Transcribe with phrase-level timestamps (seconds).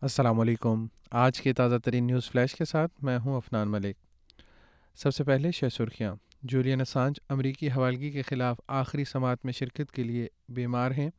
[0.00, 3.96] السلام علیکم۔ آج کے تازہ ترین نیوز فلیش کے ساتھ میں ہوں افنان ملک۔
[4.94, 9.92] سب سے پہلے شہ سرخیاں۔ جولین اسانج امریکی حوالگی کے خلاف آخری سماعت میں شرکت
[9.92, 11.10] کے لیے بیمار ہیں۔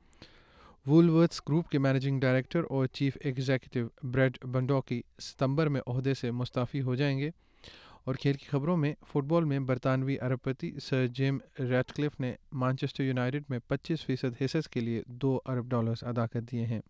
[0.87, 6.81] وولورتس گروپ کے مینیجنگ ڈائریکٹر اور چیف ایگزیکٹو بریڈ بنڈوکی ستمبر میں عہدے سے مستعفی
[6.81, 7.29] ہو جائیں گے۔
[8.03, 12.19] اور کھیل کی خبروں میں فٹ بال میں برطانوی ارب پتی سر جیم ریڈ کلف
[12.19, 16.65] نے مانچسٹر یونائٹڈ میں پچیس فیصد حصص کے لیے دو ارب ڈالرز ادا کر دیے
[16.65, 16.81] ہیں۔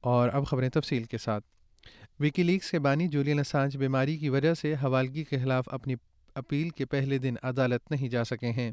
[0.00, 1.44] اور اب خبریں تفصیل کے ساتھ۔
[2.20, 5.94] وکی لیگس کے بانی جولین اسانج بیماری کی وجہ سے حوالگی کے خلاف اپنی
[6.34, 8.72] اپیل کے پہلے دن عدالت نہیں جا سکے ہیں۔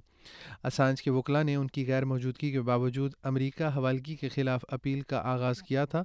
[0.64, 5.02] اسانج کے وکلا نے ان کی غیر موجودگی کے باوجود امریکہ حوالگی کے خلاف اپیل
[5.02, 6.04] کا آغاز کیا تھا،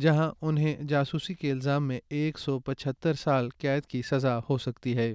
[0.00, 4.96] جہاں انہیں جاسوسی کے الزام میں ایک سو پچہتر سال قید کی سزا ہو سکتی
[4.96, 5.14] ہے۔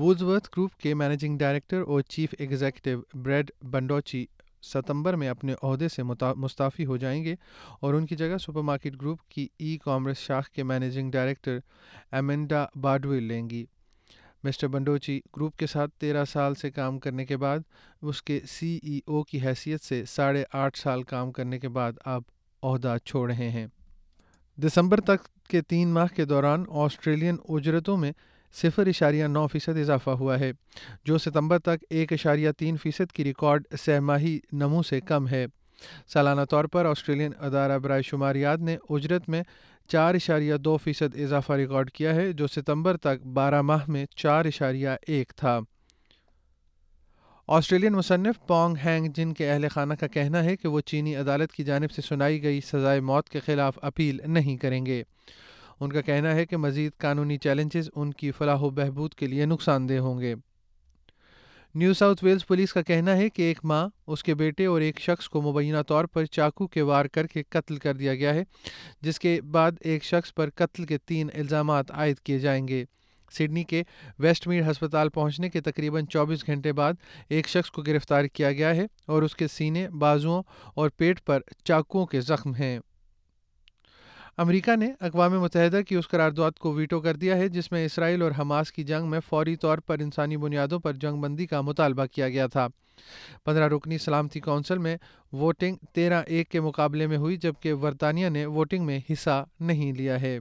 [0.00, 4.26] ووزورتھ گروپ کے مینیجنگ ڈائریکٹر اور چیف ایگزیکٹو بریڈ بنڈوچی
[4.62, 6.02] ستمبر میں اپنے عہدے سے
[6.36, 7.34] مستعفی ہو جائیں گے
[7.80, 11.58] اور ان کی جگہ سپر مارکیٹ گروپ کی ای کامرس شاخ کے مینیجنگ ڈائریکٹر
[12.12, 13.64] ایمنڈا باڈویل لیں گی۔
[14.44, 17.58] مسٹر بنڈوچی گروپ کے ساتھ تیرہ سال سے کام کرنے کے بعد
[18.02, 21.92] اس کے سی ای او کی حیثیت سے ساڑھے آٹھ سال کام کرنے کے بعد
[22.04, 22.22] اب
[22.62, 23.66] عہدہ چھوڑ رہے ہیں۔
[24.58, 28.12] دسمبر تک کے تین ماہ کے دوران آسٹریلین اجرتوں میں
[28.54, 30.52] صفر اشاریہ نو فیصد اضافہ ہوا ہے،
[31.04, 35.46] جو ستمبر تک ایک اشاریہ تین فیصد کی ریکارڈ سہ ماہی نمو سے کم ہے۔
[36.06, 39.42] سالانہ طور پر آسٹریلین ادارہ برائے شماریات نے اجرت میں
[39.88, 44.44] چار اشاریہ دو فیصد اضافہ ریکارڈ کیا ہے، جو ستمبر تک بارہ ماہ میں چار
[44.44, 45.58] اشاریہ ایک تھا۔
[47.48, 51.52] آسٹریلین مصنف پونگ ہینگ، جن کے اہل خانہ کا کہنا ہے کہ وہ چینی عدالت
[51.52, 55.02] کی جانب سے سنائی گئی سزائے موت کے خلاف اپیل نہیں کریں گے۔
[55.80, 59.46] ان کا کہنا ہے کہ مزید قانونی چیلنجز ان کی فلاح و بہبود کے لیے
[59.46, 60.34] نقصان دہ ہوں گے۔
[61.74, 65.00] نیو ساؤتھ ویلز پولیس کا کہنا ہے کہ ایک ماں، اس کے بیٹے اور ایک
[65.00, 68.44] شخص کو مبینہ طور پر چاقو کے وار کر کے قتل کر دیا گیا ہے،
[69.00, 72.84] جس کے بعد ایک شخص پر قتل کے تین الزامات عائد کیے جائیں گے۔
[73.32, 73.82] سڈنی کے
[74.18, 76.92] ویسٹ میڈ ہسپتال پہنچنے کے تقریباً چوبیس گھنٹے بعد
[77.28, 80.42] ایک شخص کو گرفتار کیا گیا ہے اور اس کے سینے، بازوؤں
[80.74, 82.78] اور پیٹ پر چاقوؤں کے زخم ہیں۔
[84.36, 88.22] امریکہ نے اقوام متحدہ کی اس قرارداد کو ویٹو کر دیا ہے، جس میں اسرائیل
[88.22, 92.06] اور حماس کی جنگ میں فوری طور پر انسانی بنیادوں پر جنگ بندی کا مطالبہ
[92.06, 92.68] کیا گیا تھا۔
[93.44, 94.96] پندرہ رکنی سلامتی کونسل میں
[95.32, 100.20] ووٹنگ تیرہ ایک کے مقابلے میں ہوئی، جبکہ برطانیہ نے ووٹنگ میں حصہ نہیں لیا
[100.20, 100.38] ہے۔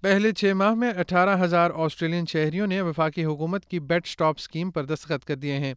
[0.00, 4.70] پہلے چھ ماہ میں اٹھارہ ہزار آسٹریلین شہریوں نے وفاقی حکومت کی بیٹ اسٹاپ اسکیم
[4.70, 5.74] پر دستخط کر دیے ہیں۔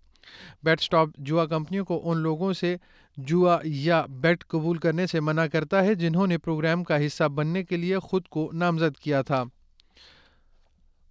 [0.63, 2.75] بیٹ اسٹاپ جوا کمپنیوں کو ان لوگوں سے
[3.17, 7.63] جوا یا بیٹ قبول کرنے سے منع کرتا ہے جنہوں نے پروگرام کا حصہ بننے
[7.63, 9.43] کے لیے خود کو نامزد کیا تھا۔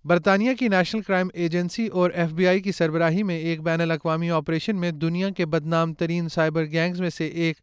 [0.05, 4.31] برطانیہ کی نیشنل کرائم ایجنسی اور ایف بی آئی کی سربراہی میں ایک بین الاقوامی
[4.31, 7.57] آپریشن میں دنیا کے بدنام ترین سائبر گینگز میں سے ایک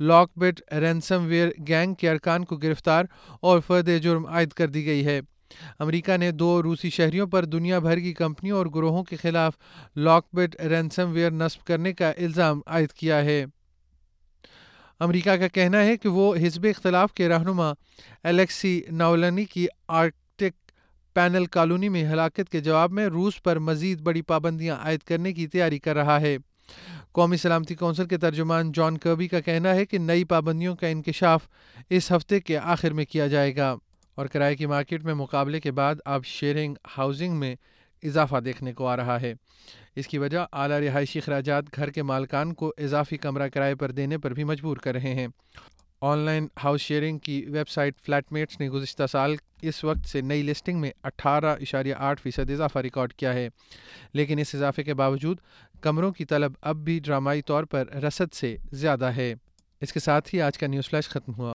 [0.00, 3.04] LockBit ransomware gang کے ارکان کو گرفتار
[3.40, 5.20] اور فرد جرم عائد کر دی گئی ہے۔
[5.78, 9.52] امریکہ نے دو روسی شہریوں پر دنیا بھر کی کمپنیوں اور گروہوں کے خلاف
[9.96, 13.44] لاک بٹ رینسم ویئر نصب کرنے کا الزام عائد کیا ہے۔
[15.00, 17.72] امریکہ کا کہنا ہے کہ وہ حزب اختلاف کے رہنما
[18.24, 20.72] الیکسی ناولنی کی آرکٹک
[21.14, 25.46] پینل کالونی میں ہلاکت کے جواب میں روس پر مزید بڑی پابندیاں عائد کرنے کی
[25.46, 26.36] تیاری کر رہا ہے۔
[27.12, 31.48] قومی سلامتی کونسل کے ترجمان جان کربی کا کہنا ہے کہ نئی پابندیوں کا انکشاف
[31.90, 33.74] اس ہفتے کے آخر میں کیا جائے گا۔
[34.18, 37.56] اور کرائے کی مارکیٹ میں مقابلے کے بعد اب شیئرنگ ہاؤسنگ میں
[38.02, 39.34] اضافہ دیکھنے کو آ رہا ہے۔
[39.96, 44.18] اس کی وجہ اعلیٰ رہائشی اخراجات گھر کے مالکان کو اضافی کمرہ کرائے پر دینے
[44.18, 45.28] پر بھی مجبور کر رہے ہیں۔
[46.00, 50.20] آن لائن ہاؤس شیئرنگ کی ویب سائٹ فلیٹ میٹس نے گزشتہ سال اس وقت سے
[50.20, 53.48] نئی لسٹنگ میں اٹھارہ اشاریہ آٹھ فیصد اضافہ ریکارڈ کیا ہے۔
[54.12, 55.38] لیکن اس اضافے کے باوجود
[55.80, 59.34] کمروں کی طلب اب بھی ڈرامائی طور پر رسد سے زیادہ ہے۔
[59.80, 61.52] اس کے ساتھ ہی آج کا نیوز فلیش ختم ہوا۔